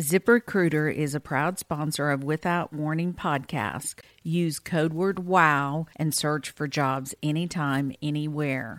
[0.00, 4.00] ZipRecruiter is a proud sponsor of Without Warning podcast.
[4.24, 8.78] Use code word WOW and search for jobs anytime, anywhere.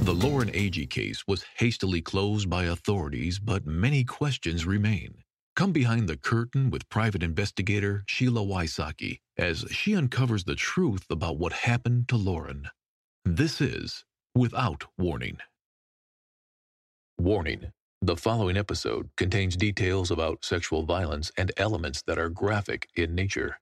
[0.00, 5.24] The Lauren Agee case was hastily closed by authorities, but many questions remain.
[5.56, 11.36] Come behind the curtain with private investigator Sheila Wysocki as she uncovers the truth about
[11.36, 12.70] what happened to Lauren.
[13.26, 15.36] This is Without Warning.
[17.18, 17.72] Warning
[18.02, 23.58] the following episode contains details about sexual violence and elements that are graphic in nature.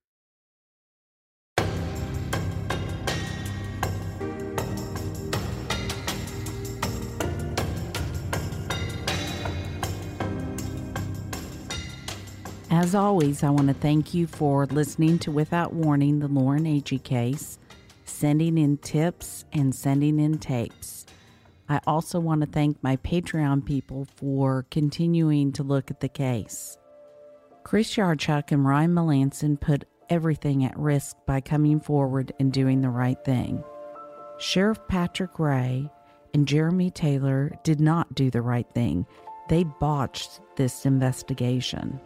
[12.70, 17.02] As always, I want to thank you for listening to Without Warning, the Lauren Agee
[17.02, 17.59] case,
[18.05, 20.98] sending in tips, and sending in tapes.
[21.68, 26.78] I also want to thank my Patreon people for continuing to look at the case.
[27.62, 32.88] Chris Yarchuk and Ryan Melanson put everything at risk by coming forward and doing the
[32.88, 33.62] right thing.
[34.38, 35.91] Sheriff Patrick Ray
[36.33, 39.06] and Jeremy Taylor did not do the right thing.
[39.50, 42.00] They botched this investigation.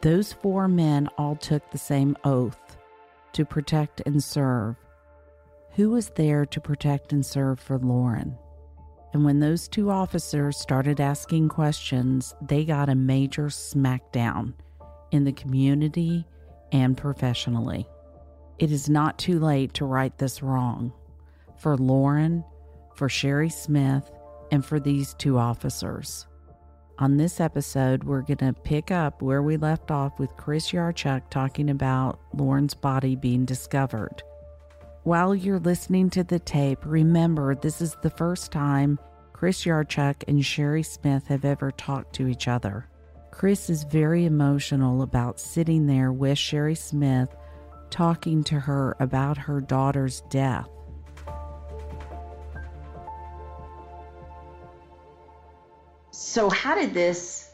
[0.00, 2.76] Those four men all took the same oath
[3.32, 4.76] to protect and serve.
[5.72, 8.36] Who was there to protect and serve for Lauren?
[9.12, 14.54] And when those two officers started asking questions, they got a major smackdown
[15.10, 16.26] in the community
[16.72, 17.88] and professionally.
[18.58, 20.92] It is not too late to right this wrong
[21.58, 22.44] for Lauren,
[22.94, 24.10] for Sherry Smith,
[24.50, 26.26] and for these two officers.
[26.98, 31.30] On this episode, we're going to pick up where we left off with Chris Yarchuk
[31.30, 34.22] talking about Lauren's body being discovered.
[35.08, 38.98] While you're listening to the tape, remember this is the first time
[39.32, 42.90] Chris Yarchuk and Sherry Smith have ever talked to each other.
[43.30, 47.34] Chris is very emotional about sitting there with Sherry Smith
[47.88, 50.68] talking to her about her daughter's death.
[56.10, 57.47] So, how did this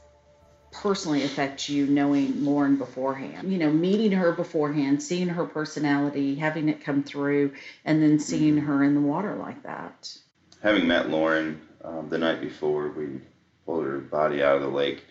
[0.84, 3.50] personally affect you knowing Lauren beforehand?
[3.50, 7.52] You know, meeting her beforehand, seeing her personality, having it come through,
[7.86, 10.14] and then seeing her in the water like that.
[10.62, 13.18] Having met Lauren um, the night before we
[13.64, 15.02] pulled her body out of the lake,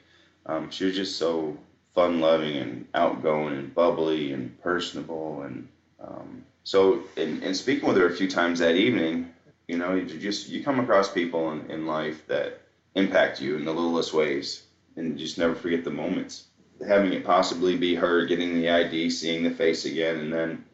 [0.45, 1.57] um, she was just so
[1.95, 5.41] fun loving and outgoing and bubbly and personable.
[5.41, 5.67] And
[5.99, 9.33] um, so, in, in speaking with her a few times that evening,
[9.67, 12.61] you know, you just you come across people in, in life that
[12.93, 14.61] impact you in the littlest ways
[14.95, 16.45] and just never forget the moments.
[16.85, 20.65] Having it possibly be her getting the ID, seeing the face again, and then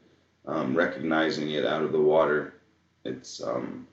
[0.46, 2.54] um, recognizing it out of the water,
[3.06, 3.88] it's um,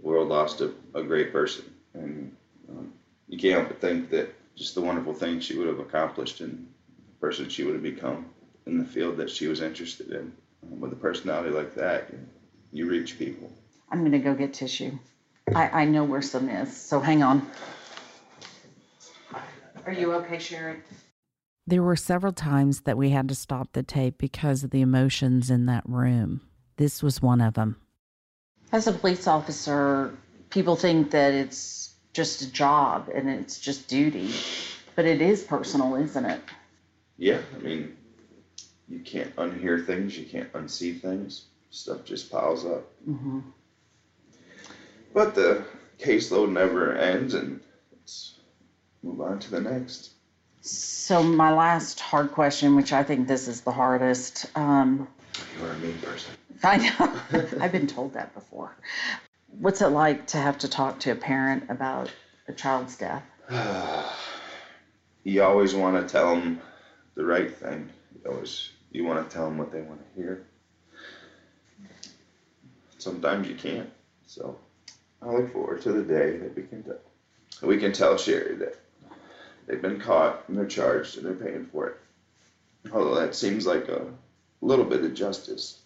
[0.00, 2.34] world lost a, a great person, and
[2.70, 2.92] um,
[3.28, 6.66] you can't help but think that just the wonderful things she would have accomplished and
[7.06, 8.26] the person she would have become
[8.66, 10.32] in the field that she was interested in.
[10.64, 12.18] Um, with a personality like that, you,
[12.72, 13.50] you reach people.
[13.90, 14.98] I'm going to go get tissue.
[15.54, 17.48] I, I know where some is, so hang on.
[19.88, 20.80] Are you okay, Sherry?
[21.66, 25.50] There were several times that we had to stop the tape because of the emotions
[25.50, 26.42] in that room.
[26.76, 27.76] This was one of them.
[28.70, 30.14] As a police officer,
[30.50, 34.30] people think that it's just a job and it's just duty,
[34.94, 36.42] but it is personal, isn't it?
[37.16, 37.96] Yeah, I mean,
[38.90, 41.46] you can't unhear things, you can't unsee things.
[41.70, 42.84] Stuff just piles up.
[43.08, 43.40] Mm-hmm.
[45.14, 45.64] But the
[45.98, 47.60] caseload never ends, and
[47.90, 48.37] let's
[49.02, 50.10] move on to the next.
[50.60, 54.46] So, my last hard question, which I think this is the hardest.
[54.56, 55.08] Um,
[55.56, 56.32] You are a mean person.
[56.62, 57.46] I know.
[57.60, 58.74] I've been told that before.
[59.46, 62.10] What's it like to have to talk to a parent about
[62.48, 63.22] a child's death?
[65.24, 66.60] you always want to tell them
[67.14, 67.88] the right thing.
[68.14, 70.46] You always you want to tell them what they want to hear.
[72.98, 73.90] Sometimes you can't.
[74.26, 74.58] So
[75.22, 76.98] I look forward to the day that we can tell
[77.62, 78.76] we can tell Sherry that
[79.68, 81.96] they've been caught and they're charged and they're paying for it.
[82.92, 84.06] Although that seems like a
[84.62, 85.80] little bit of justice,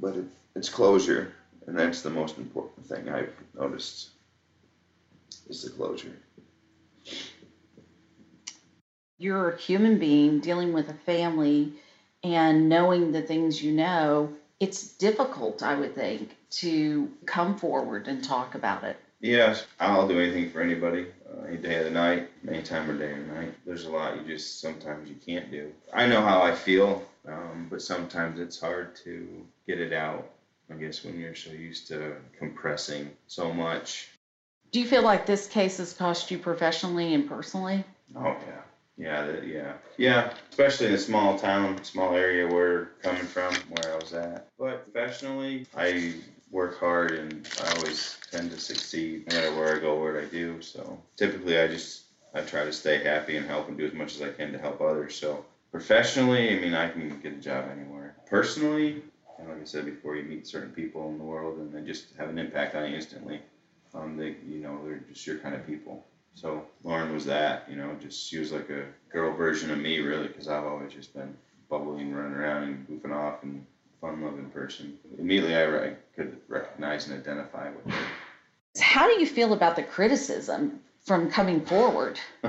[0.00, 0.24] but it,
[0.54, 1.32] it's closure,
[1.66, 4.10] and that's the most important thing I've noticed
[5.48, 6.16] is the closure.
[9.18, 11.72] You're a human being dealing with a family
[12.22, 14.32] and knowing the things you know.
[14.58, 18.96] It's difficult, I would think, to come forward and talk about it.
[19.20, 21.06] Yes, I'll do anything for anybody,
[21.46, 23.54] any day of the night, any time of day or night.
[23.66, 25.72] There's a lot you just sometimes you can't do.
[25.92, 29.26] I know how I feel, um, but sometimes it's hard to
[29.66, 30.30] get it out.
[30.70, 34.08] I guess when you're so used to compressing so much.
[34.72, 37.84] Do you feel like this case has cost you professionally and personally?
[38.16, 38.60] Oh yeah,
[38.98, 40.32] yeah, that, yeah, yeah.
[40.50, 44.48] Especially in a small town, small area where coming from, where I was at.
[44.58, 46.14] But professionally, I
[46.50, 50.26] work hard and I always tend to succeed no matter where I go, what I
[50.26, 50.62] do.
[50.62, 52.04] So typically, I just
[52.34, 54.58] I try to stay happy and help and do as much as I can to
[54.58, 55.14] help others.
[55.16, 58.16] So professionally, I mean, I can get a job anywhere.
[58.26, 59.02] Personally,
[59.38, 62.28] like I said before, you meet certain people in the world and they just have
[62.28, 63.40] an impact on you instantly.
[63.94, 66.04] Um, they, you know, they're just your kind of people.
[66.34, 70.00] So Lauren was that, you know, just she was like a girl version of me,
[70.00, 71.34] really, because I've always just been
[71.70, 73.64] bubbling, running around, and goofing off, and
[74.00, 74.98] fun-loving person.
[75.18, 78.06] Immediately, I, I could recognize and identify with her.
[78.80, 82.18] How do you feel about the criticism from coming forward?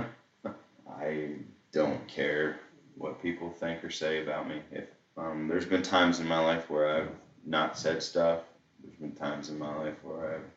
[0.89, 1.35] I
[1.71, 2.59] don't care
[2.97, 4.61] what people think or say about me.
[4.71, 4.85] If
[5.17, 7.11] um, there's been times in my life where I've
[7.45, 8.41] not said stuff.
[8.83, 10.51] There's been times in my life where I've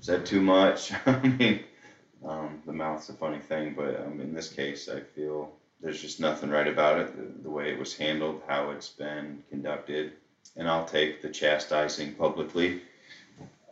[0.00, 0.92] said too much.
[1.06, 1.60] I mean,
[2.24, 5.52] um, the mouth's a funny thing, but um, in this case, I feel
[5.82, 7.16] there's just nothing right about it.
[7.16, 10.12] The, the way it was handled, how it's been conducted,
[10.56, 12.82] and I'll take the chastising publicly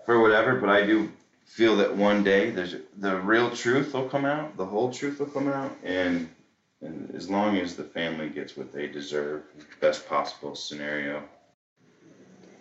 [0.05, 0.57] for whatever.
[0.57, 1.11] But I do
[1.45, 5.27] feel that one day there's the real truth will come out, the whole truth will
[5.27, 6.29] come out, and
[6.83, 9.43] and as long as the family gets what they deserve,
[9.81, 11.23] best possible scenario.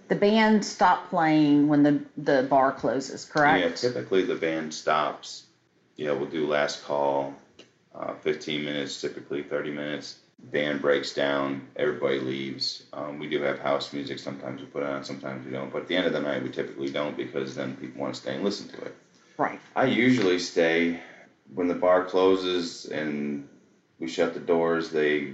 [0.09, 3.83] The band stop playing when the the bar closes, correct?
[3.83, 5.43] Yeah, typically the band stops.
[5.95, 7.33] Yeah, we'll do last call,
[7.99, 10.19] uh, 15 minutes, typically 30 minutes.
[10.41, 12.83] Band breaks down, everybody leaves.
[12.93, 14.19] Um, we do have house music.
[14.19, 15.71] Sometimes we put it on, sometimes we don't.
[15.71, 18.21] But at the end of the night, we typically don't because then people want to
[18.21, 18.95] stay and listen to it.
[19.37, 19.59] Right.
[19.75, 21.01] I usually stay
[21.53, 23.49] when the bar closes and
[23.99, 24.91] we shut the doors.
[24.91, 25.33] They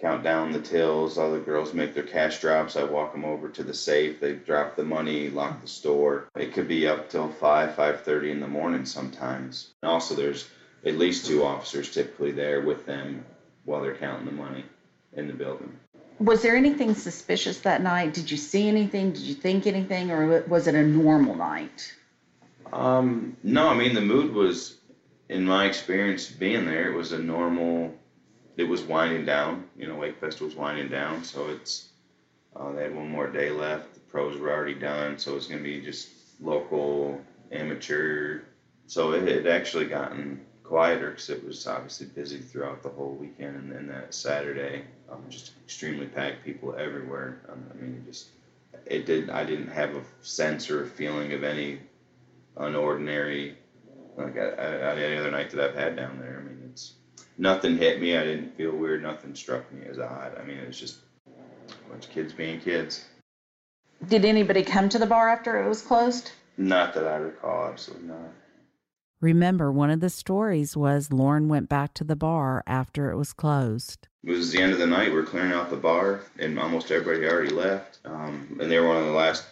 [0.00, 1.16] count down the tills.
[1.16, 2.74] All the girls make their cash drops.
[2.74, 4.18] I walk them over to the safe.
[4.18, 6.28] They drop the money, lock the store.
[6.34, 9.70] It could be up till five, five thirty in the morning sometimes.
[9.82, 10.48] And also, there's
[10.84, 13.24] at least two officers typically there with them
[13.64, 14.64] while they're counting the money
[15.12, 15.72] in the building.
[16.18, 18.12] Was there anything suspicious that night?
[18.12, 19.12] Did you see anything?
[19.12, 21.94] Did you think anything, or was it a normal night?
[22.72, 24.76] Um, no, I mean the mood was,
[25.28, 27.94] in my experience being there, it was a normal
[28.60, 29.64] it was winding down.
[29.76, 31.88] You know, Wake Fest was winding down, so it's
[32.54, 33.94] uh, they had one more day left.
[33.94, 36.08] The pros were already done, so it's going to be just
[36.40, 38.40] local amateur.
[38.86, 43.56] So it had actually gotten quieter because it was obviously busy throughout the whole weekend,
[43.56, 47.40] and then that Saturday, um, just extremely packed, people everywhere.
[47.50, 48.28] Um, I mean, just
[48.86, 49.30] it did.
[49.30, 51.80] I didn't have a sense or a feeling of any
[52.56, 53.54] unordinary
[54.16, 56.40] like any other night that I've had down there.
[56.40, 56.92] I mean, it's
[57.36, 58.16] nothing hit me.
[58.16, 59.02] I didn't feel weird.
[59.02, 60.38] Nothing struck me as odd.
[60.40, 63.04] I mean, it was just a bunch of kids being kids.
[64.08, 66.30] Did anybody come to the bar after it was closed?
[66.56, 67.66] Not that I recall.
[67.66, 68.32] Absolutely not.
[69.20, 73.32] Remember, one of the stories was Lauren went back to the bar after it was
[73.32, 74.08] closed.
[74.24, 75.12] It was the end of the night.
[75.12, 77.98] We are clearing out the bar, and almost everybody already left.
[78.04, 79.44] Um, and they were one of the last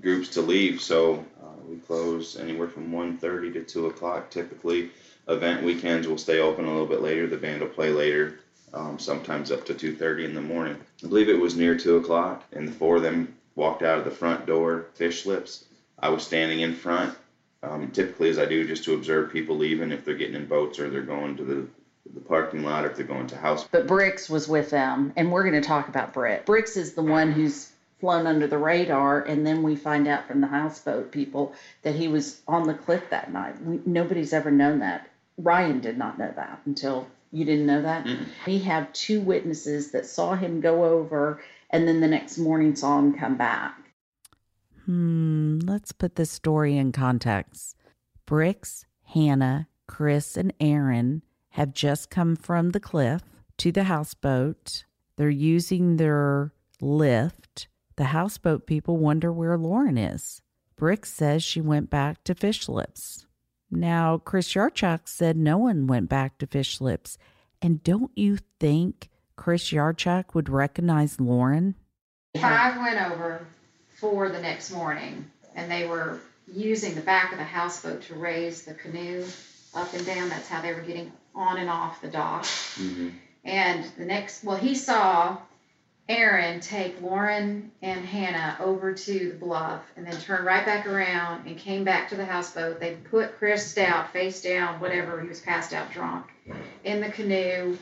[0.00, 0.80] groups to leave.
[0.80, 4.90] So uh, we close anywhere from 1.30 to 2 o'clock typically
[5.28, 7.26] event weekends will stay open a little bit later.
[7.26, 8.40] The band will play later,
[8.72, 10.76] um, sometimes up to 2:30 in the morning.
[11.04, 14.04] I believe it was near two o'clock, and the four of them walked out of
[14.04, 15.66] the front door, Fish Lips.
[15.98, 17.16] I was standing in front,
[17.62, 20.78] um, typically as I do, just to observe people leaving if they're getting in boats
[20.78, 21.66] or they're going to the
[22.14, 23.66] the parking lot or if they're going to house.
[23.70, 26.46] But Bricks was with them, and we're going to talk about Brick.
[26.46, 30.40] Bricks is the one who's flown under the radar, and then we find out from
[30.40, 31.52] the houseboat people
[31.82, 33.60] that he was on the cliff that night.
[33.62, 35.06] We, nobody's ever known that
[35.36, 38.06] Ryan did not know that until you didn't know that.
[38.06, 38.26] Mm-mm.
[38.46, 41.40] We have two witnesses that saw him go over
[41.70, 43.77] and then the next morning saw him come back.
[44.88, 47.76] Hmm, let's put this story in context.
[48.24, 53.20] Bricks, Hannah, Chris, and Aaron have just come from the cliff
[53.58, 54.84] to the houseboat.
[55.16, 57.68] They're using their lift.
[57.96, 60.40] The houseboat people wonder where Lauren is.
[60.74, 63.26] Bricks says she went back to Fish Lips.
[63.70, 67.18] Now, Chris Yarchuk said no one went back to Fish Lips.
[67.60, 71.74] And don't you think Chris Yarchuk would recognize Lauren?
[72.40, 73.46] Five went over
[74.00, 78.62] for the next morning, and they were using the back of the houseboat to raise
[78.62, 79.24] the canoe
[79.74, 80.28] up and down.
[80.28, 82.44] That's how they were getting on and off the dock.
[82.44, 83.10] Mm-hmm.
[83.44, 85.38] And the next, well, he saw
[86.08, 91.46] Aaron take Lauren and Hannah over to the bluff and then turned right back around
[91.46, 92.80] and came back to the houseboat.
[92.80, 96.26] They put Chris Stout face down, whatever, he was passed out drunk,
[96.84, 97.76] in the canoe.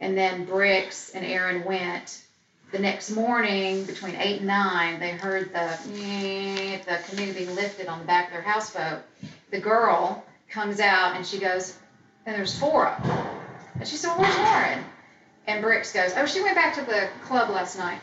[0.00, 2.22] And then Bricks and Aaron went.
[2.70, 5.78] The next morning, between 8 and 9, they heard the,
[6.86, 9.00] the canoe being lifted on the back of their houseboat.
[9.50, 11.78] the girl comes out and she goes,
[12.26, 13.26] and there's four of them.
[13.76, 14.84] And she said, well, where's Lauren?
[15.46, 18.00] And Bricks goes, oh, she went back to the club last night.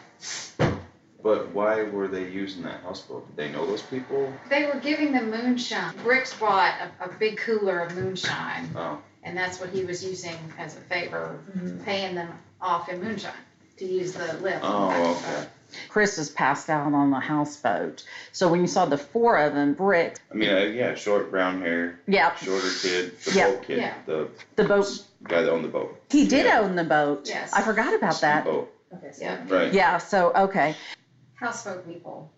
[1.21, 3.27] But why were they using that houseboat?
[3.27, 4.33] Did they know those people?
[4.49, 5.93] They were giving them moonshine.
[6.03, 10.37] Bricks brought a, a big cooler of moonshine, Oh, and that's what he was using
[10.57, 11.83] as a favor, mm-hmm.
[11.83, 12.29] paying them
[12.61, 13.33] off in moonshine
[13.77, 14.59] to use the lift.
[14.63, 15.47] oh, okay.
[15.89, 18.05] Chris was passed out on the houseboat.
[18.31, 21.59] So when you saw the four of them, Brick, I mean, uh, yeah, short brown
[21.61, 23.47] hair, yeah, shorter kid, the Yeah.
[23.51, 23.93] boat kid, Yeah.
[24.05, 24.87] the the boat.
[25.23, 25.99] guy that owned the boat.
[26.09, 26.61] He did Yeah.
[26.61, 27.27] own the boat.
[27.27, 27.51] Yes.
[27.51, 28.45] I forgot about that.
[28.45, 28.71] Boat.
[28.93, 29.11] Okay.
[29.19, 29.43] Yeah.
[29.49, 29.73] Right.
[29.73, 29.97] Yeah.
[29.97, 30.75] So okay.
[31.33, 32.31] houseboat people,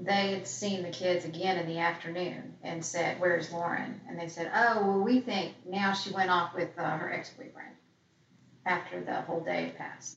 [0.00, 4.28] they had seen the kids again in the afternoon and said, "Where's Lauren?" And they
[4.28, 7.74] said, "Oh, well, we think now she went off with uh, her ex-boyfriend
[8.64, 10.16] after the whole day had passed."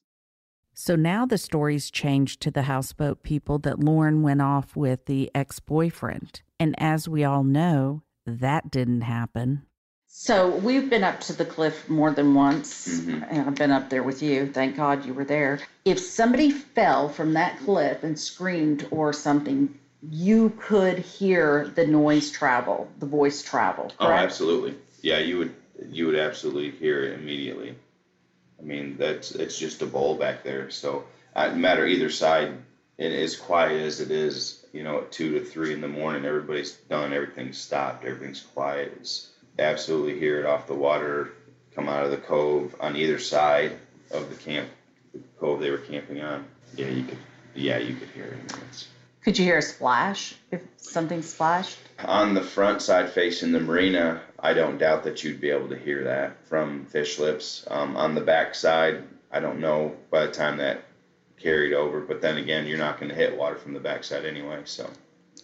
[0.79, 5.31] So now the story's changed to the houseboat people that Lauren went off with the
[5.33, 6.41] ex boyfriend.
[6.59, 9.63] And as we all know, that didn't happen.
[10.05, 13.25] So we've been up to the cliff more than once, Mhm.
[13.27, 14.51] and I've been up there with you.
[14.53, 15.61] Thank God you were there.
[15.83, 19.73] If somebody fell from that cliff and screamed or something,
[20.07, 23.91] you could hear the noise travel, the voice travel.
[23.99, 24.75] Oh, absolutely.
[25.01, 25.55] Yeah, you would
[25.91, 27.75] you would absolutely hear it immediately.
[28.59, 30.69] I mean, that's it's just a bowl back there.
[30.69, 32.53] So, uh, no matter either side,
[32.99, 36.25] and as quiet as it is, you know, at two to three in the morning,
[36.25, 38.93] everybody's done, everything's stopped, everything's quiet.
[38.99, 41.33] It's absolutely hear it off the water,
[41.75, 43.77] come out of the cove on either side
[44.11, 44.69] of the camp,
[45.13, 46.45] the cove they were camping on.
[46.75, 47.17] Yeah, you could.
[47.53, 48.57] Yeah, you could hear it.
[48.69, 48.87] It's,
[49.27, 51.77] Could you hear a splash if something splashed?
[52.05, 55.77] on the front side facing the marina, I don't doubt that you'd be able to
[55.77, 57.67] hear that from fish lips.
[57.69, 60.85] Um, on the back side, I don't know by the time that
[61.37, 64.61] carried over, but then again, you're not going to hit water from the backside anyway.
[64.63, 64.89] So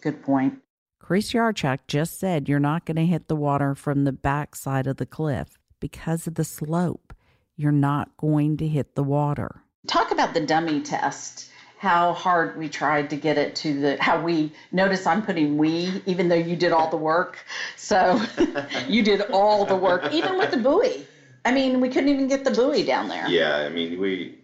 [0.00, 0.62] Good point.
[0.98, 4.86] Chris Yarchuk just said you're not going to hit the water from the back side
[4.86, 7.12] of the cliff because of the slope.
[7.54, 9.60] You're not going to hit the water.
[9.86, 11.50] Talk about the dummy test.
[11.84, 16.02] How hard we tried to get it to the, how we, notice I'm putting we,
[16.06, 17.36] even though you did all the work.
[17.76, 18.22] So
[18.88, 21.06] you did all the work, even with the buoy.
[21.44, 23.28] I mean, we couldn't even get the buoy down there.
[23.28, 24.38] yeah, I mean, we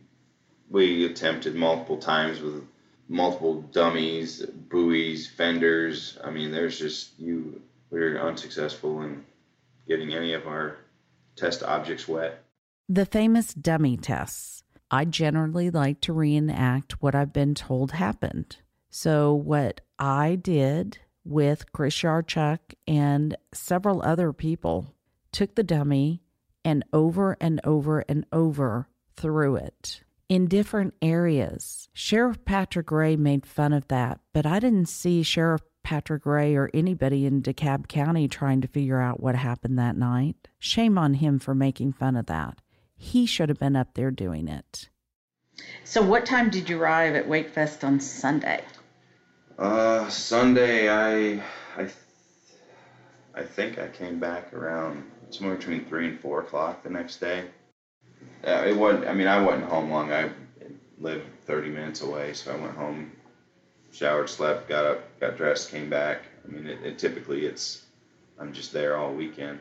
[0.68, 2.62] we attempted multiple times with
[3.08, 6.18] multiple dummies, buoys, fenders.
[6.22, 7.62] I mean, there's just you.
[7.88, 9.24] We were unsuccessful in
[9.88, 10.76] getting any of our
[11.36, 12.44] test objects wet.
[12.90, 14.59] The famous dummy tests.
[14.90, 18.56] I generally like to reenact what I've been told happened.
[18.90, 24.94] So, what I did with Chris Yarchuk and several other people
[25.32, 26.22] took the dummy
[26.64, 31.88] and over and over and over threw it in different areas.
[31.92, 36.70] Sheriff Patrick Ray made fun of that, but I didn't see Sheriff Patrick Ray or
[36.72, 40.48] anybody in DeKalb County trying to figure out what happened that night.
[40.58, 42.58] Shame on him for making fun of that.
[43.02, 44.90] He should have been up there doing it.
[45.84, 48.62] So what time did you arrive at Wakefest on Sunday?
[49.58, 51.42] Uh, Sunday, I,
[51.78, 51.88] I,
[53.34, 57.46] I think I came back around somewhere between three and four o'clock the next day.
[58.46, 59.06] Uh, it wasn't.
[59.08, 60.12] I mean, I wasn't home long.
[60.12, 60.30] I
[60.98, 63.12] lived thirty minutes away, so I went home,
[63.92, 66.24] showered, slept, got up, got dressed, came back.
[66.44, 67.86] I mean, it, it typically it's
[68.38, 69.60] I'm just there all weekend.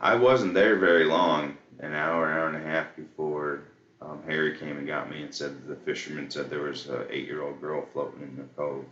[0.00, 3.62] I wasn't there very long, an hour, hour and a half before
[4.00, 7.60] um, Harry came and got me and said the fisherman said there was a eight-year-old
[7.60, 8.84] girl floating in the cove.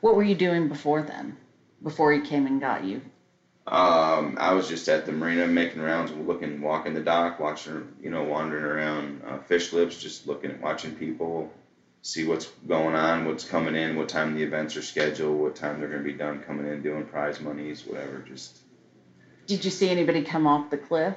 [0.00, 1.36] What were you doing before then?
[1.82, 3.00] Before he came and got you?
[3.66, 8.10] Um, I was just at the marina making rounds, looking, walking the dock, watching, you
[8.10, 11.52] know, wandering around uh, fish lips, just looking at watching people,
[12.00, 15.78] see what's going on, what's coming in, what time the events are scheduled, what time
[15.78, 18.24] they're going to be done coming in, doing prize monies, whatever.
[18.26, 18.58] Just
[19.46, 21.14] Did you see anybody come off the cliff?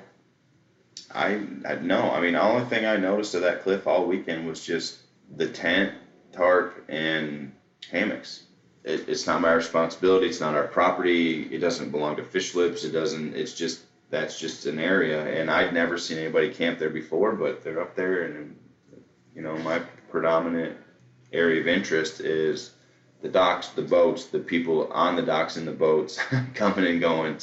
[1.13, 4.47] I, I no, I mean, the only thing I noticed of that cliff all weekend
[4.47, 4.97] was just
[5.35, 5.93] the tent,
[6.31, 7.53] tarp, and
[7.89, 8.43] hammocks.
[8.83, 10.27] It, it's not my responsibility.
[10.27, 11.43] It's not our property.
[11.53, 12.83] It doesn't belong to Fish Lips.
[12.83, 13.35] It doesn't.
[13.35, 17.33] It's just that's just an area, and I'd never seen anybody camp there before.
[17.33, 18.57] But they're up there, and
[19.35, 19.79] you know, my
[20.09, 20.77] predominant
[21.31, 22.71] area of interest is
[23.21, 26.19] the docks, the boats, the people on the docks and the boats
[26.55, 27.37] coming and going.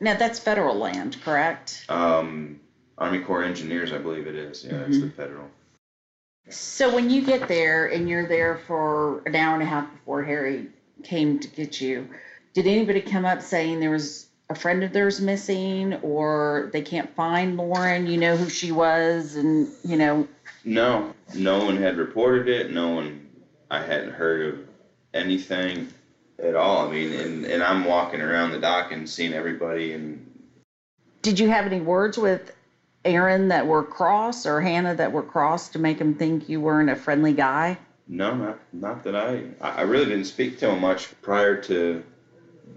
[0.00, 1.84] Now that's federal land, correct?
[1.88, 2.60] Um,
[2.98, 4.64] Army Corps Engineers, I believe it is.
[4.64, 5.16] Yeah, it's the mm-hmm.
[5.16, 5.48] federal.
[6.48, 10.22] So when you get there and you're there for an hour and a half before
[10.22, 10.68] Harry
[11.02, 12.08] came to get you,
[12.54, 17.14] did anybody come up saying there was a friend of theirs missing or they can't
[17.16, 20.28] find Lauren, you know who she was and you know
[20.64, 22.70] No, no one had reported it.
[22.70, 23.28] No one,
[23.70, 24.68] I hadn't heard of
[25.12, 25.88] anything.
[26.38, 26.86] at all.
[26.86, 29.92] I mean, and, and I'm walking around the dock and seeing everybody.
[29.92, 30.24] And
[31.22, 32.52] Did you have any words with
[33.06, 36.90] Aaron that were cross or Hannah that were cross to make him think you weren't
[36.90, 37.78] a friendly guy?
[38.08, 39.44] no, not not that I.
[39.60, 42.04] I really didn't speak to him much prior to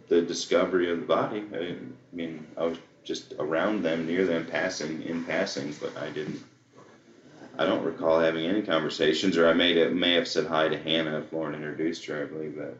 [0.07, 1.43] the discovery of the body.
[1.53, 1.75] I, I
[2.12, 6.41] mean, I was just around them, near them, passing in passing, but I didn't.
[7.57, 10.77] I don't recall having any conversations, or I may have, may have said hi to
[10.77, 12.75] Hannah if Lauren introduced her, I believe that,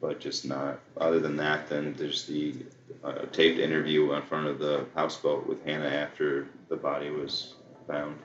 [0.00, 0.78] but just not.
[0.96, 2.54] Other than that, then there's the
[3.02, 8.20] uh, taped interview in front of the houseboat with Hannah after the body was found.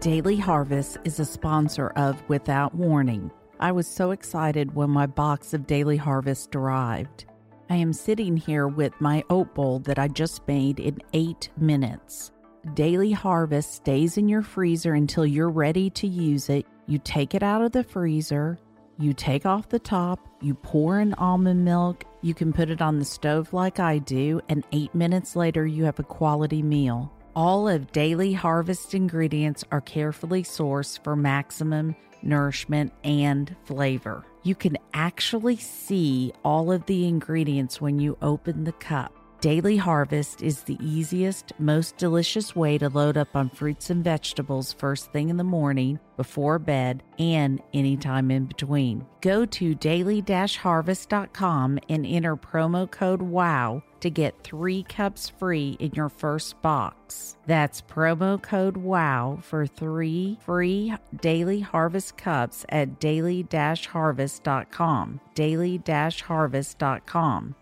[0.00, 3.30] Daily Harvest is a sponsor of Without Warning.
[3.58, 7.24] I was so excited when my box of Daily Harvest arrived.
[7.70, 12.30] I am sitting here with my oat bowl that I just made in eight minutes.
[12.74, 16.66] Daily Harvest stays in your freezer until you're ready to use it.
[16.86, 18.58] You take it out of the freezer,
[18.98, 22.98] you take off the top, you pour in almond milk, you can put it on
[22.98, 27.12] the stove like I do, and eight minutes later, you have a quality meal.
[27.36, 34.24] All of Daily Harvest ingredients are carefully sourced for maximum nourishment and flavor.
[34.42, 39.14] You can actually see all of the ingredients when you open the cup.
[39.40, 44.72] Daily Harvest is the easiest, most delicious way to load up on fruits and vegetables
[44.72, 49.04] first thing in the morning, before bed, and anytime in between.
[49.20, 56.08] Go to daily-harvest.com and enter promo code WOW to get three cups free in your
[56.08, 57.36] first box.
[57.46, 65.20] That's promo code WOW for three free Daily Harvest cups at daily-harvest.com.
[65.34, 67.54] Daily-harvest.com.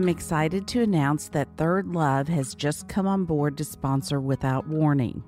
[0.00, 4.66] I'm excited to announce that Third Love has just come on board to sponsor Without
[4.66, 5.22] Warning.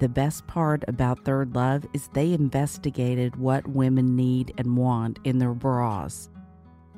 [0.00, 5.38] The best part about Third Love is they investigated what women need and want in
[5.38, 6.28] their bras.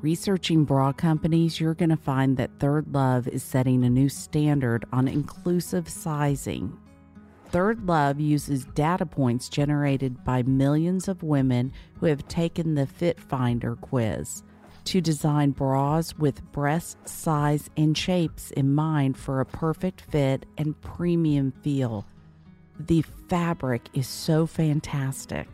[0.01, 4.87] Researching bra companies, you're going to find that Third Love is setting a new standard
[4.91, 6.79] on inclusive sizing.
[7.51, 13.21] Third Love uses data points generated by millions of women who have taken the Fit
[13.21, 14.43] Finder quiz
[14.87, 20.81] to design bras with breast size and shapes in mind for a perfect fit and
[20.81, 22.07] premium feel.
[22.79, 25.49] The fabric is so fantastic.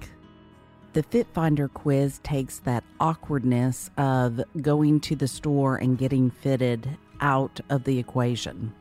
[0.93, 6.99] The Fit Finder quiz takes that awkwardness of going to the store and getting fitted
[7.23, 8.75] out of the equation.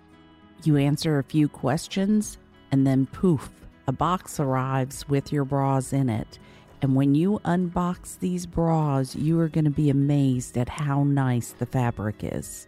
[0.63, 2.37] You answer a few questions,
[2.71, 3.49] and then poof,
[3.87, 6.37] a box arrives with your bras in it.
[6.81, 11.51] And when you unbox these bras, you are going to be amazed at how nice
[11.51, 12.67] the fabric is.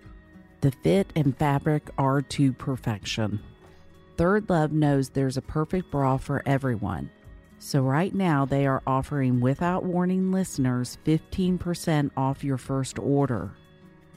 [0.61, 3.39] The fit and fabric are to perfection.
[4.15, 7.09] Third Love knows there's a perfect bra for everyone.
[7.57, 13.53] So right now they are offering without warning listeners 15% off your first order.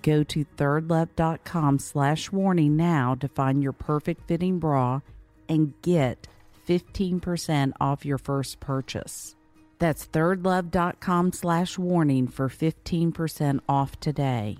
[0.02, 5.00] Go to thirdlove.com slash warning now to find your perfect fitting bra
[5.48, 6.28] and get
[6.68, 9.35] 15% off your first purchase.
[9.78, 14.58] That's thirdlove.com slash warning for 15% off today.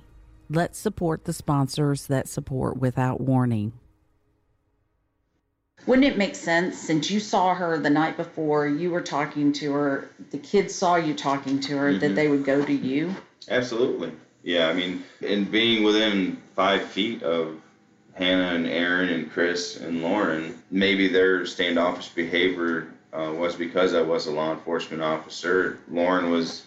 [0.48, 3.72] Let's support the sponsors that support without warning.
[5.87, 9.72] Wouldn't it make sense since you saw her the night before, you were talking to
[9.72, 12.14] her, the kids saw you talking to her, that Mhm.
[12.14, 13.14] they would go to you?
[13.48, 14.12] Absolutely.
[14.42, 17.61] Yeah, I mean, and being within five feet of
[18.14, 24.02] Hannah and Aaron and Chris and Lauren, maybe their standoffish behavior uh, was because I
[24.02, 25.79] was a law enforcement officer.
[25.90, 26.64] Lauren was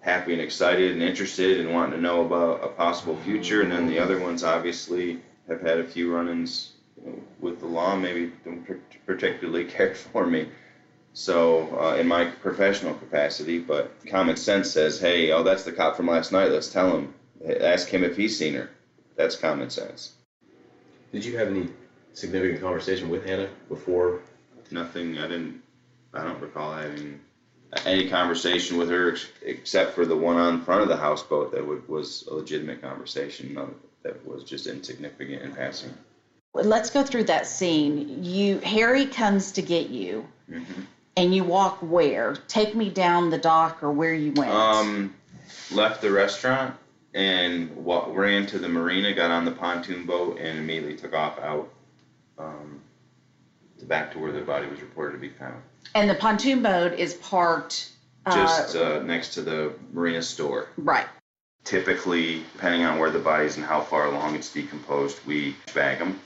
[0.00, 3.86] happy and excited and interested and wanting to know about a possible future, and then
[3.86, 5.18] the other ones obviously
[5.48, 8.66] have had a few run-ins you know, with the law, maybe don't
[9.06, 10.46] particularly care for me.
[11.12, 15.96] So, uh, in my professional capacity, but common sense says, hey, oh, that's the cop
[15.96, 16.50] from last night.
[16.50, 17.14] Let's tell him.
[17.60, 18.68] Ask him if he's seen her.
[19.16, 20.12] That's common sense.
[21.12, 21.68] Did you have any
[22.14, 24.20] significant conversation with Hannah before?
[24.72, 25.18] Nothing.
[25.18, 25.62] I didn't.
[26.14, 27.20] I don't recall having
[27.84, 31.66] any conversation with her ex- except for the one on front of the houseboat that
[31.66, 33.58] would, was a legitimate conversation.
[34.02, 35.92] That was just insignificant in passing.
[36.52, 38.22] Let's go through that scene.
[38.22, 40.86] You Harry comes to get you, Mhm.
[41.16, 42.36] and you walk where?
[42.46, 44.52] Take me down the dock or where you went.
[44.52, 45.14] Um,
[45.72, 46.76] left the restaurant
[47.12, 51.38] and wa- ran to the marina, got on the pontoon boat, and immediately took off
[51.40, 51.68] out
[52.38, 52.80] um,
[53.84, 55.62] to back to where the body was reported to be found.
[55.94, 57.90] and the pontoon boat is parked.
[58.32, 60.68] Just uh, uh, next to the marina store.
[60.78, 61.06] right.
[61.64, 65.98] Typically, depending on where the body is and how far along it's decomposed, we bag
[65.98, 66.20] them,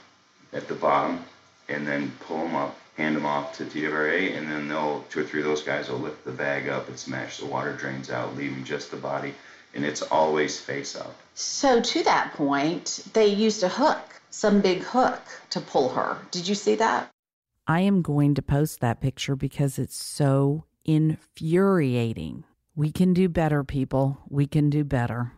[0.51, 1.23] at the bottom,
[1.69, 5.23] and then pull them up, hand them off to TWRA, and then they'll two or
[5.23, 8.35] three of those guys will lift the bag up and smash the water drains out,
[8.35, 9.33] leaving just the body,
[9.73, 11.15] and it's always face up.
[11.35, 16.17] So to that point, they used a hook, some big hook to pull her.
[16.31, 17.09] Did you see that?
[17.69, 22.43] I am going to post that picture because it's so infuriating.
[22.75, 24.17] We can do better, people.
[24.27, 25.33] We can do better.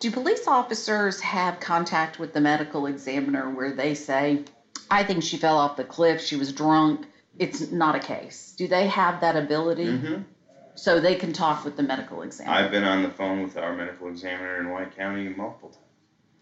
[0.00, 4.46] Do police officers have contact with the medical examiner where they say,
[4.90, 7.06] I think she fell off the cliff, she was drunk?
[7.38, 8.56] It's not a case.
[8.58, 9.86] Do they have that ability?
[9.86, 10.22] Mm-hmm.
[10.74, 12.56] So they can talk with the medical examiner.
[12.56, 15.68] I've been on the phone with our medical examiner in White County multiple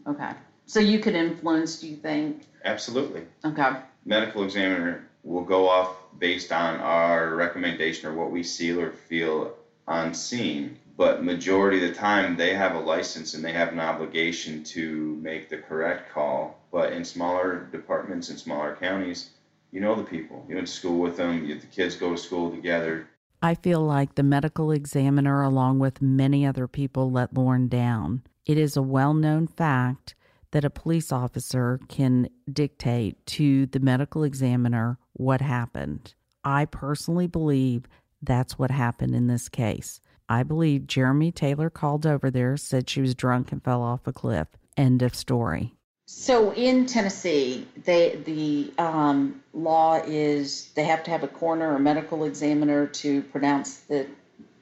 [0.06, 0.16] times.
[0.16, 0.38] Okay.
[0.64, 2.44] So you could influence, do you think?
[2.64, 3.24] Absolutely.
[3.44, 3.72] Okay.
[4.06, 9.52] Medical examiner will go off based on our recommendation or what we see or feel
[9.88, 10.78] on scene.
[10.96, 15.18] But majority of the time, they have a license and they have an obligation to
[15.20, 16.62] make the correct call.
[16.70, 19.30] But in smaller departments in smaller counties,
[19.72, 20.46] you know the people.
[20.48, 21.44] You went to school with them.
[21.44, 23.08] You, the kids go to school together.
[23.42, 28.22] I feel like the medical examiner, along with many other people, let Lauren down.
[28.46, 30.14] It is a well known fact
[30.50, 36.14] that a police officer can dictate to the medical examiner what happened.
[36.44, 37.88] I personally believe
[38.22, 40.00] that's what happened in this case.
[40.28, 44.12] I believe Jeremy Taylor called over there, said she was drunk and fell off a
[44.12, 44.48] cliff.
[44.76, 45.74] End of story.
[46.06, 51.80] So in Tennessee, they the um, law is they have to have a coroner or
[51.80, 54.06] medical examiner to pronounce the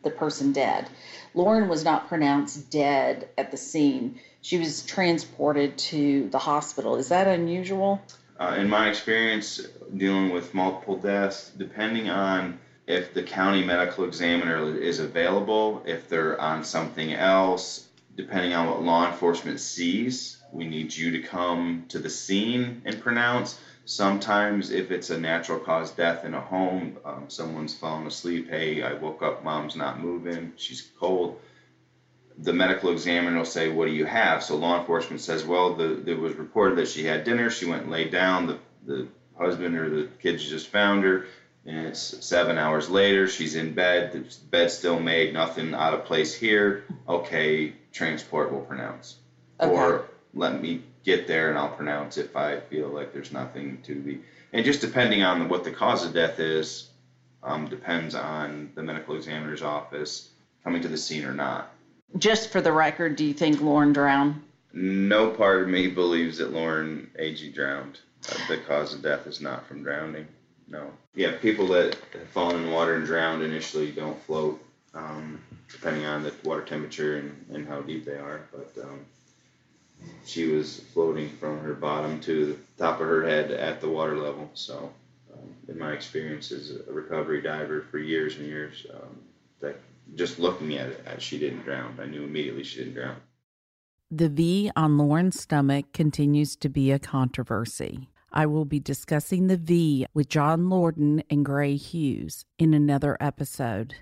[0.02, 0.88] the person dead.
[1.34, 4.20] Lauren was not pronounced dead at the scene.
[4.44, 6.96] She was transported to the hospital.
[6.96, 8.02] Is that unusual?
[8.38, 14.78] Uh, in my experience dealing with multiple deaths, depending on if the county medical examiner
[14.78, 20.94] is available, if they're on something else, depending on what law enforcement sees, we need
[20.94, 23.58] you to come to the scene and pronounce.
[23.86, 28.50] Sometimes, if it's a natural cause death in a home, um, someone's fallen asleep.
[28.50, 31.40] Hey, I woke up, mom's not moving, she's cold.
[32.38, 34.42] The medical examiner will say, What do you have?
[34.42, 37.82] So, law enforcement says, Well, the, it was reported that she had dinner, she went
[37.82, 41.26] and laid down, the, the husband or the kids just found her
[41.66, 43.26] and it's seven hours later.
[43.26, 44.12] She's in bed.
[44.12, 45.32] The bed's still made.
[45.32, 46.84] Nothing out of place here.
[47.08, 49.16] Okay, transport will pronounce.
[49.60, 49.72] Okay.
[49.72, 53.94] Or let me get there and I'll pronounce if I feel like there's nothing to
[53.94, 54.20] be.
[54.52, 56.88] And just depending on what the cause of death is,
[57.42, 60.30] um, depends on the medical examiner's office
[60.62, 61.73] coming to the scene or not.
[62.16, 64.40] Just for the record, do you think Lauren drowned?
[64.72, 68.00] No part of me believes that Lauren Agee drowned.
[68.30, 70.26] Uh, the cause of death is not from drowning.
[70.68, 70.90] No.
[71.14, 76.22] Yeah, people that have fallen in water and drowned initially don't float, um, depending on
[76.22, 78.42] the water temperature and, and how deep they are.
[78.52, 79.00] But um,
[80.24, 84.16] she was floating from her bottom to the top of her head at the water
[84.16, 84.50] level.
[84.54, 84.92] So,
[85.32, 89.18] um, in my experience as a recovery diver for years and years, um,
[90.14, 91.98] just looking at it, she didn't drown.
[92.00, 93.16] I knew immediately she didn't drown.
[94.10, 98.10] The V on Lauren's stomach continues to be a controversy.
[98.32, 103.94] I will be discussing the V with John Lorden and Gray Hughes in another episode.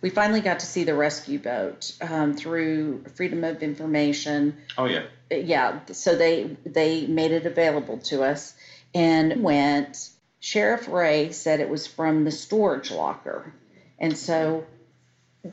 [0.00, 4.56] We finally got to see the rescue boat um, through Freedom of Information.
[4.76, 5.04] Oh yeah.
[5.30, 8.54] Yeah, so they they made it available to us,
[8.94, 10.10] and went.
[10.40, 13.54] Sheriff Ray said it was from the storage locker,
[13.96, 14.66] and so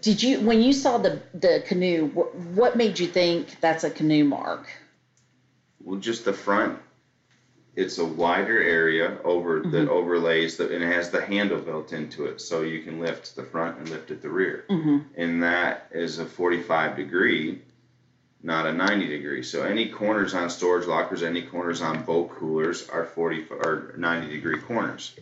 [0.01, 2.05] did you when you saw the the canoe?
[2.07, 4.67] What, what made you think that's a canoe mark?
[5.83, 6.79] Well, just the front
[7.75, 9.71] it's a wider area over Mhm.
[9.71, 13.35] that overlays the and it has the handle built into it so you can lift
[13.35, 14.97] the front and lift at the rear Mm-hmm.
[15.15, 17.61] and that is a 45 degree
[18.41, 22.89] not a 90 degree so any corners on storage lockers any corners on boat coolers
[22.89, 25.15] are 40 or 90 degree corners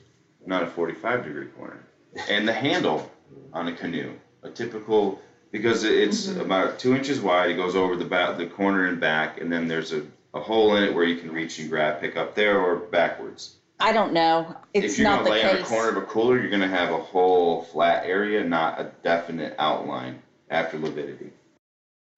[0.45, 1.83] not a 45 degree corner
[2.29, 3.11] and the handle
[3.53, 4.13] on a canoe
[4.47, 6.41] a typical because it's Mhm.
[6.41, 9.67] about two inches wide it goes over the back the corner and back and then
[9.67, 10.01] there's a
[10.33, 13.55] a hole in it where you can reach and grab, pick up there or backwards.
[13.79, 14.55] I don't know.
[14.73, 15.51] It's if you're not gonna lay case.
[15.51, 18.91] on a corner of a cooler, you're gonna have a whole flat area, not a
[19.03, 21.31] definite outline after lividity.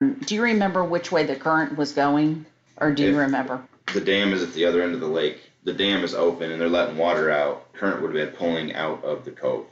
[0.01, 2.45] Do you remember which way the current was going,
[2.77, 3.61] or do you remember?
[3.93, 5.39] The dam is at the other end of the lake.
[5.63, 7.71] The dam is open and they're letting water out.
[7.73, 9.65] Current would have been pulling out of the cove,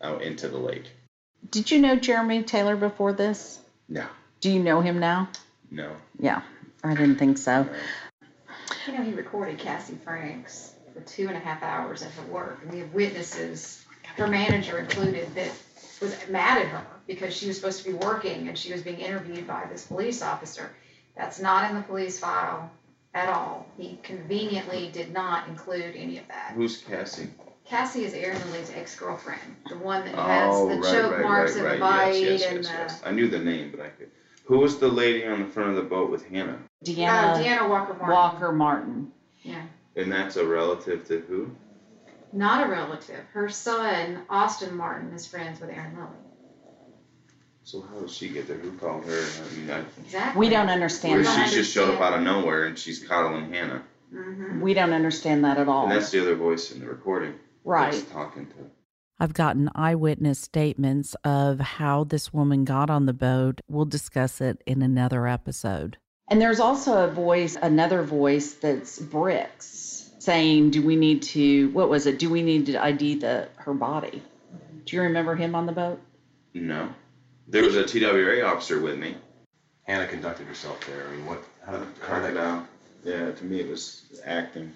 [0.00, 0.90] out into the lake.
[1.50, 3.58] Did you know Jeremy Taylor before this?
[3.88, 4.06] No,
[4.40, 5.28] Do you know him now?
[5.70, 5.96] no.
[6.18, 6.42] Yeah,
[6.84, 7.66] I didn't think so.
[8.86, 12.60] You know, he recorded Cassie Franks for two and a half hours at her work,
[12.62, 13.84] and we have witnesses,
[14.16, 15.50] her manager included, that
[16.00, 18.98] was mad at her because she was supposed to be working and she was being
[18.98, 20.70] interviewed by this police officer.
[21.16, 22.70] That's not in the police file.
[23.14, 23.66] at all.
[23.76, 26.52] He conveniently did not include any of that.
[26.54, 27.28] Who's Cassie?
[27.68, 31.54] Cassie is Aaron Lilly's ex-girlfriend, the one that has Oh, the right, choke right, marks
[31.54, 31.74] right, and right.
[31.74, 32.70] the bite yes, yes, and yes, the.
[32.78, 33.00] yes.
[33.04, 34.08] I knew the name, but I could.
[34.44, 36.58] Who was the lady on the front of the boat with Hannah?
[36.84, 38.12] Oh, Deanna Deanna Walker Martin.
[38.12, 39.08] Walker Martin.
[39.44, 39.62] Yeah.
[39.96, 41.50] And that's a relative to who?
[42.32, 43.24] Not a relative.
[43.32, 46.18] Her son, Austin Martin, is friends with Aaron Lilly.
[47.64, 48.56] So how does she get there?
[48.56, 49.22] Who called her?
[49.22, 50.40] I mean, I, Exactly.
[50.40, 51.48] We don't understand don't that.
[51.48, 53.80] she just showed up out of nowhere and she's coddling Hannah.
[54.12, 55.84] hmm We don't understand that at all.
[55.84, 57.34] And that's the other voice in the recording.
[57.64, 57.92] Right.
[57.92, 58.70] That's talking to.
[59.18, 63.60] I've gotten eyewitness statements of how this woman got on the boat.
[63.68, 65.96] We'll discuss it in another episode.
[66.28, 71.70] And there's also a voice, another voice that's Bricks saying, "Do we need to?
[71.70, 72.18] What was it?
[72.18, 74.22] Do we need to ID the her body?"
[74.84, 76.00] Do you remember him on the boat?
[76.54, 76.88] No.
[77.46, 79.14] There was a TWA officer with me.
[79.84, 81.06] Hannah conducted herself there.
[81.06, 81.44] I mean, what?
[81.64, 82.00] How did, how did that?
[82.34, 82.68] Crocodile.
[83.04, 84.72] Yeah, to me it was acting.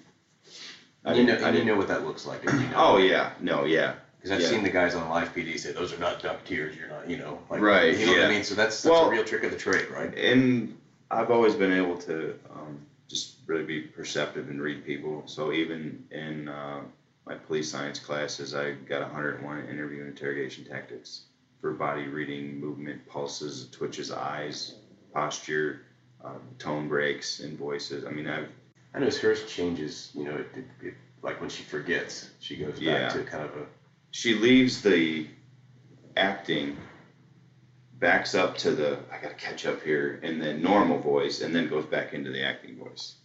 [1.07, 2.43] I You know, didn't- I you didn't- know what that looks like.
[2.43, 2.73] you know?
[2.75, 3.95] Oh yeah, no, yeah.
[4.17, 4.47] Because I've yeah.
[4.49, 6.75] seen the guys on live PD say those are not duck tears.
[6.75, 8.21] You're not, you know, like, Right, You know what.
[8.25, 8.43] I mean?
[8.43, 10.13] So that's that's Well- a real trick of the trade, right?
[10.17, 10.77] And
[11.09, 15.23] I've always been able to um, just really be perceptive and read people.
[15.27, 16.81] So even in uh,
[17.25, 21.21] my police science classes, I got 101 interview and interrogation tactics
[21.61, 24.75] for body reading, movement, pulses, twitches, eyes,
[25.13, 25.83] posture,
[26.25, 28.03] uh, tone breaks, and voices.
[28.05, 28.49] I mean, I've
[28.97, 30.11] I notice hers changes.
[30.15, 33.09] You know, it, it, it, like when she forgets, she goes back Yeah.
[33.09, 33.65] to kind of a
[34.09, 35.27] she leaves the
[36.15, 36.75] acting
[37.99, 41.67] backs up to the I gotta catch up here and then normal voice and then
[41.69, 43.15] goes back into the acting voice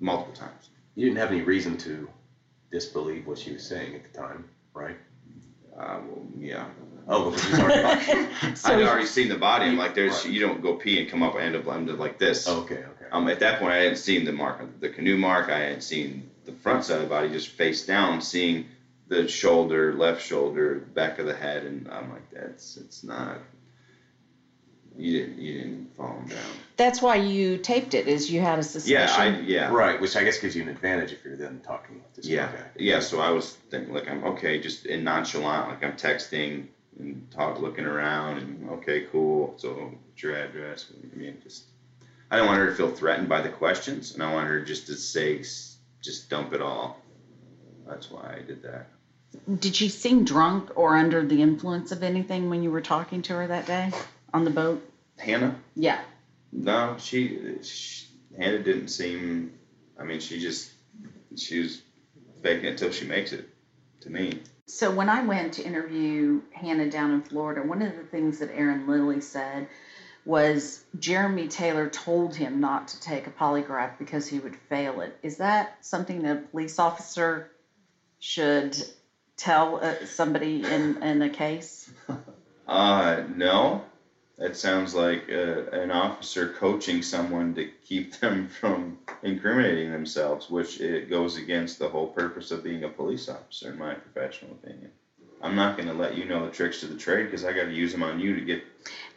[0.00, 0.70] multiple times.
[0.94, 2.08] you didn't have any reason to
[2.70, 4.96] disbelieve what she was saying at the time, right?
[5.78, 6.66] Uh, well, yeah,
[7.08, 8.54] Oh, because she's already.
[8.54, 9.66] So- I'd already seen the body.
[9.66, 10.32] I'm like, there's Right.
[10.32, 12.48] you don't go pee and come up and end up end like this.
[12.48, 13.01] okay, okay.
[13.12, 15.50] Um, at that point, I hadn't seen the mark, the canoe mark.
[15.50, 18.66] I hadn't seen the front side of the body, just face down, seeing
[19.08, 23.38] the shoulder, left shoulder, back of the head, and I'm like, that's it's not.
[24.96, 26.38] You didn't you didn't fall him down.
[26.76, 28.08] That's why you taped it.
[28.08, 29.08] Is you had a suspicion?
[29.08, 29.72] Yeah, I yeah.
[29.72, 32.46] Right, which I guess gives you an advantage if you're then talking to this Yeah,
[32.50, 32.64] guy.
[32.76, 33.00] yeah.
[33.00, 36.66] So I was thinking, like, I'm okay, just in nonchalant, like I'm texting
[36.98, 39.54] and talk, looking around, and okay, cool.
[39.56, 40.86] So, what's your address?
[41.12, 41.64] I mean, just
[42.32, 44.86] I don't want her to feel threatened by the questions, and I want her just
[44.86, 45.42] to say,
[46.00, 46.96] just dump it all.
[47.86, 48.86] That's why I did that.
[49.60, 53.34] Did she seem drunk or under the influence of anything when you were talking to
[53.34, 53.90] her that day
[54.32, 54.82] on the boat?
[55.18, 55.56] Hannah?
[55.76, 56.00] Yeah.
[56.52, 58.06] No, she, she
[58.38, 59.52] Hannah didn't seem.
[60.00, 60.70] I mean, she just
[61.36, 61.82] she was
[62.42, 63.46] faking it till she makes it.
[64.00, 64.40] To me.
[64.66, 68.50] So when I went to interview Hannah down in Florida, one of the things that
[68.52, 69.68] Aaron Lilly said
[70.24, 75.16] was Jeremy Taylor told him not to take a polygraph because he would fail it.
[75.22, 77.48] Is that something that a police officer
[78.20, 78.76] should
[79.36, 81.90] tell uh, somebody in, in a case?
[82.64, 83.82] Uh, no.
[84.38, 90.80] That sounds like uh, an officer coaching someone to keep them from incriminating themselves, which
[90.80, 94.90] it goes against the whole purpose of being a police officer, in my professional opinion.
[95.42, 97.64] I'm not going to let you know the tricks to the trade because I got
[97.64, 98.62] to use them on you to get.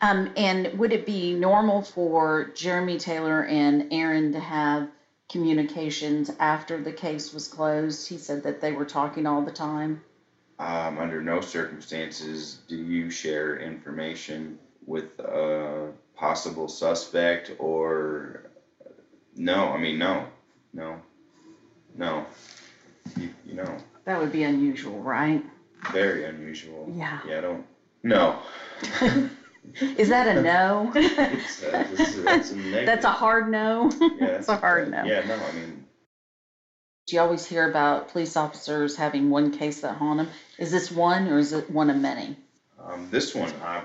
[0.01, 4.89] Um, and would it be normal for Jeremy Taylor and Aaron to have
[5.29, 8.07] communications after the case was closed?
[8.07, 10.01] He said that they were talking all the time.
[10.57, 18.49] Um, under no circumstances do you share information with a possible suspect or.
[19.35, 20.27] No, I mean, no.
[20.73, 21.01] No.
[21.95, 22.25] No.
[23.17, 23.77] You, you know.
[24.05, 25.43] That would be unusual, right?
[25.91, 26.91] Very unusual.
[26.95, 27.19] Yeah.
[27.27, 27.65] Yeah, I don't.
[28.03, 28.35] No.
[29.97, 30.91] Is that a no?
[30.95, 32.85] It's, uh, is- that's a negative.
[32.85, 33.91] That's a hard no.
[33.99, 35.03] Yeah, It's a hard no.
[35.03, 35.83] Yeah, no, I mean,
[37.07, 40.29] Do You always hear about police officers having one case that haunt them.
[40.59, 42.35] Is this one or is it one of many?
[42.79, 43.81] um, this one, uh,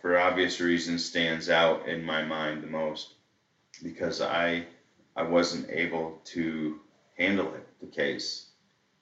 [0.00, 3.12] for obvious reasons, stands out in my mind the most
[3.82, 4.64] because I,
[5.16, 6.78] I wasn't able to
[7.18, 7.66] handle it.
[7.80, 8.45] The case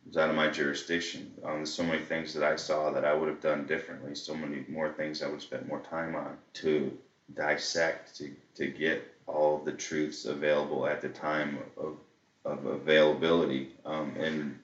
[0.06, 1.32] was out of my jurisdiction.
[1.44, 4.14] Um, so many things that I saw that I would have done differently.
[4.14, 6.96] So many more things I would have spent more time on to
[7.34, 11.96] dissect to to get all the truths available at the time of
[12.44, 13.70] of availability.
[13.84, 14.58] Um, and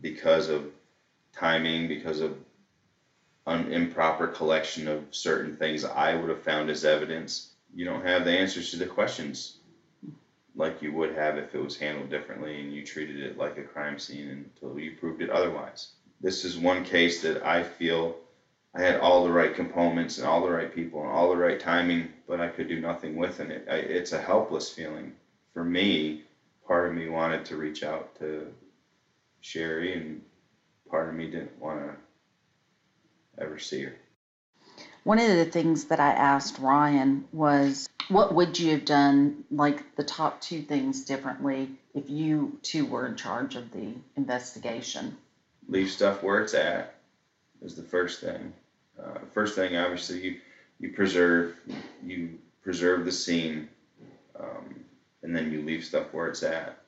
[0.00, 0.64] because of
[1.32, 2.36] timing, because of
[3.46, 8.24] an improper collection of certain things I would have found as evidence, you don't have
[8.24, 9.58] the answers to the questions
[10.56, 13.62] like you would have if it was handled differently and you treated it like a
[13.62, 14.28] crime scene
[14.62, 15.92] until you proved it otherwise.
[16.20, 18.16] This is one case that I feel
[18.74, 21.60] I had all the right components and all the right people and all the right
[21.60, 23.66] timing, but I could do nothing with it.
[23.70, 25.12] I, it's a helpless feeling
[25.52, 26.24] for me
[26.66, 28.52] part of me wanted to reach out to
[29.40, 30.22] Sherry, and
[30.90, 33.94] part of me didn't want to ever see her.
[35.06, 39.94] One of the things that I asked Ryan was, what would you have done, like
[39.94, 45.16] the top two things differently if you two were in charge of the investigation?
[45.68, 46.96] Leave stuff where it's at
[47.62, 48.52] is the first thing.
[49.00, 50.40] Uh, first thing, obviously, you
[50.80, 51.54] you preserve
[52.02, 53.68] you preserve the scene,
[54.40, 54.74] um,
[55.22, 56.78] and then you leave stuff where it's at.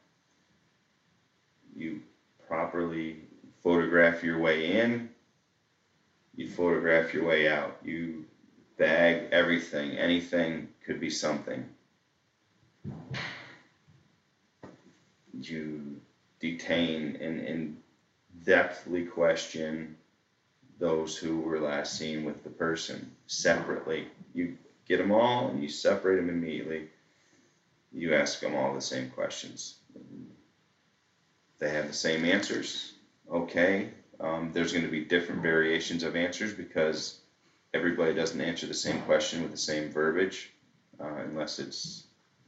[1.77, 2.01] You
[2.49, 3.19] properly
[3.63, 5.09] photograph your way in
[6.39, 7.79] you photograph your way out.
[7.85, 8.25] You
[8.77, 9.99] bag everything.
[9.99, 11.69] Anything could be something.
[15.33, 16.01] You
[16.39, 17.77] detain and in
[18.45, 19.97] depthly question
[20.79, 24.07] those who were last seen with the person separately.
[24.33, 26.89] You get them all and you separate them immediately.
[27.91, 29.75] You ask them all the same questions.
[31.59, 32.93] They have the same answers.
[33.29, 37.19] Okay, um, there's going to be different variations of answers because
[37.73, 40.51] everybody doesn't answer the same question with the same verbiage
[41.01, 42.05] uh, unless it's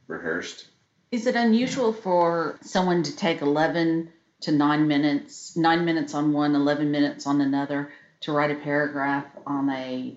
[0.07, 0.67] rehearsed.
[1.11, 4.09] Is it unusual for someone to take 11
[4.41, 9.25] to 9 minutes, 9 minutes on one, 11 minutes on another, to write a paragraph
[9.45, 10.15] on a.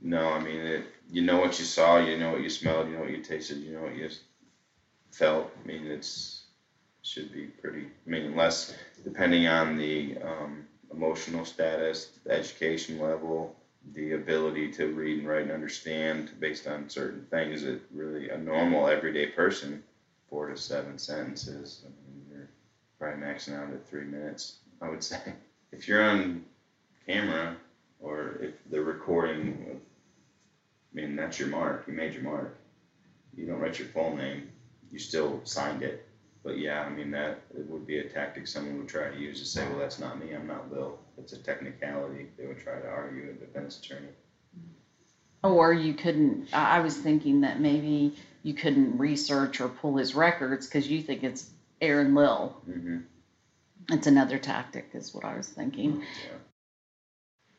[0.00, 2.94] No, I mean, it, you know what you saw, you know what you smelled, you
[2.94, 4.08] know what you tasted, you know what you
[5.12, 5.50] felt.
[5.62, 6.42] I mean, it's
[7.02, 7.86] should be pretty.
[8.06, 13.54] I mean, unless depending on the um, emotional status, education level,
[13.94, 18.38] the ability to read and write and understand based on certain things that really a
[18.38, 19.82] normal everyday person,
[20.28, 22.48] four to seven sentences, I mean, you're
[22.98, 25.20] probably maxing out at three minutes, I would say.
[25.74, 26.44] If you're on
[27.06, 27.56] camera
[27.98, 29.80] or if the recording
[30.92, 32.58] I mean, that's your mark, you made your mark.
[33.34, 34.50] You don't write your full name,
[34.90, 36.06] you still signed it
[36.44, 39.40] but yeah, I mean that it would be a tactic someone would try to use
[39.40, 40.98] to say, well, that's not me, I'm not Bill.
[41.18, 42.26] It's a technicality.
[42.36, 44.08] They would try to argue a defense attorney.
[45.42, 46.48] Or you couldn't.
[46.52, 51.24] I was thinking that maybe you couldn't research or pull his records because you think
[51.24, 51.48] it's
[51.80, 52.50] Aaron Lilly.
[52.68, 52.98] Mm-hmm.
[53.90, 56.00] It's another tactic, is what I was thinking.
[56.00, 56.36] Yeah.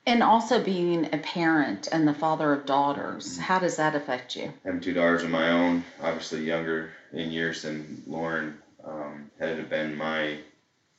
[0.05, 4.53] And also being a parent and the father of daughters, how does that affect you?
[4.65, 9.69] Having two daughters of my own, obviously younger in years than Lauren, um, had it
[9.69, 10.37] been my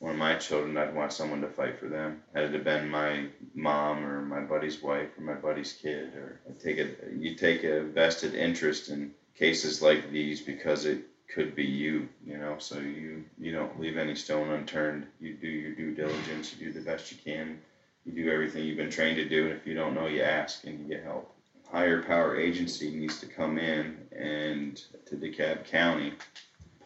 [0.04, 2.22] one of my children, I'd want someone to fight for them.
[2.34, 6.52] Had it been my mom or my buddy's wife or my buddy's kid, or I
[6.62, 11.64] take it, you take a vested interest in cases like these because it could be
[11.64, 12.56] you, you know.
[12.58, 15.06] So you you don't leave any stone unturned.
[15.20, 16.54] You do your due diligence.
[16.54, 17.58] You do the best you can.
[18.04, 20.64] You do everything you've been trained to do, and if you don't know, you ask
[20.64, 21.34] and you get help.
[21.70, 26.12] Higher power agency needs to come in and to DeKalb County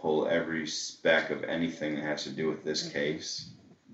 [0.00, 3.50] pull every speck of anything that has to do with this case.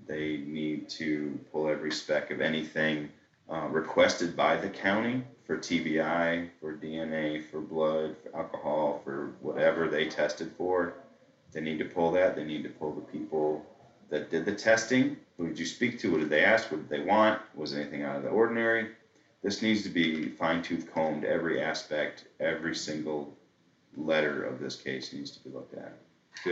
[0.07, 3.09] They need to pull every speck of anything
[3.49, 9.87] uh, requested by the county for TBI, for DNA, for blood, for alcohol, for whatever
[9.87, 10.93] they tested for.
[11.51, 12.35] They need to pull that.
[12.35, 13.65] They need to pull the people
[14.09, 15.17] that did the testing.
[15.37, 16.11] Who did you speak to?
[16.11, 16.71] What did they ask?
[16.71, 17.41] What did they want?
[17.55, 18.91] Was anything out of the ordinary?
[19.43, 21.23] This needs to be fine tooth combed.
[21.23, 23.31] Every aspect, every single
[23.97, 25.93] letter of this case needs to be looked at.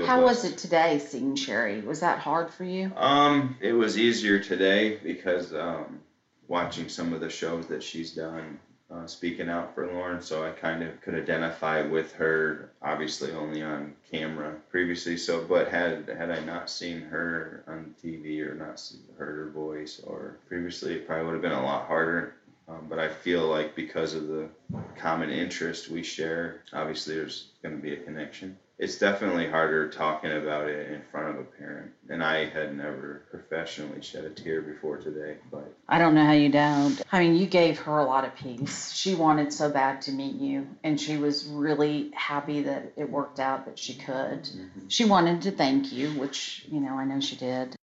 [0.05, 1.81] How was it today seeing Sherry?
[1.81, 2.91] Was that hard for you?
[2.95, 5.99] Um, it was easier today because um,
[6.47, 10.51] watching some of the shows that she's done, uh, speaking out for Lauren, so I
[10.51, 12.71] kind of could identify with her.
[12.81, 15.17] Obviously, only on camera previously.
[15.17, 19.49] So, but had had I not seen her on TV or not seen, heard her
[19.49, 22.35] voice or previously, it probably would have been a lot harder.
[22.67, 24.49] Um, but I feel like because of the
[24.97, 28.57] common interest we share, obviously there's going to be a connection.
[28.79, 31.91] It's definitely harder talking about it in front of a parent.
[32.09, 36.31] And I had never professionally shed a tear before today, but I don't know how
[36.31, 36.99] you don't.
[37.11, 38.91] I mean, you gave her a lot of peace.
[38.93, 43.39] She wanted so bad to meet you, and she was really happy that it worked
[43.39, 44.49] out that she could.
[44.87, 47.75] She wanted to thank you, which, you know, I know she did.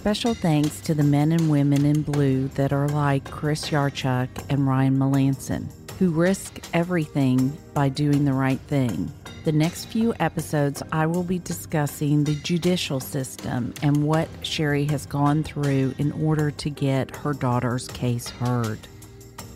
[0.00, 4.66] Special thanks to the men and women in blue that are like Chris Yarchuk and
[4.66, 5.66] Ryan Melanson,
[5.98, 9.12] who risk everything by doing the right thing.
[9.44, 15.04] The next few episodes, I will be discussing the judicial system and what Sherry has
[15.04, 18.78] gone through in order to get her daughter's case heard.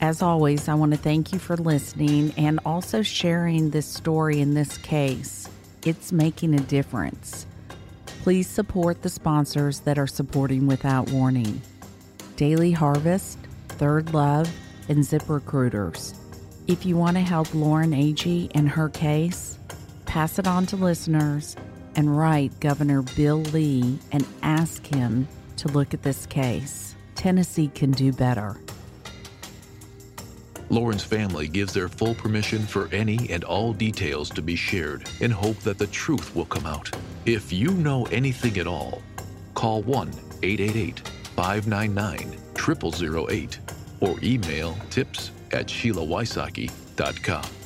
[0.02, 4.52] As always, I want to thank you for listening and also sharing this story in
[4.52, 5.48] this case.
[5.86, 7.46] It's making a difference.
[8.24, 11.60] Please support the sponsors that are supporting Without Warning.
[12.36, 13.36] Daily Harvest,
[13.68, 14.50] Third Love,
[14.88, 16.16] and ZipRecruiters.
[16.66, 19.58] If you want to help Lauren Agee in her case,
[20.06, 21.54] pass it on to listeners
[21.96, 26.94] and write Governor Bill Lee and ask him to look at this case.
[27.16, 28.56] Tennessee can do better.
[30.70, 35.30] Lauren's family gives their full permission for any and all details to be shared in
[35.30, 36.90] hope that the truth will come out.
[37.26, 39.00] If you know anything at all,
[39.54, 40.08] call 1
[40.42, 43.58] 888 599 0008
[44.00, 47.63] or email tips at SheilaWysocki.com.